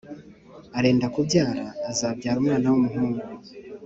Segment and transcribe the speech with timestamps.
[0.77, 3.23] arenda kubyara azabyara umwana wumuhungu